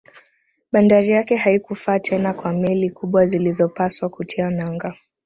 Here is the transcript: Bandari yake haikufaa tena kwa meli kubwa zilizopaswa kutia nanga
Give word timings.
Bandari 0.71 1.09
yake 1.09 1.35
haikufaa 1.35 1.99
tena 1.99 2.33
kwa 2.33 2.53
meli 2.53 2.89
kubwa 2.89 3.25
zilizopaswa 3.25 4.09
kutia 4.09 4.49
nanga 4.49 4.95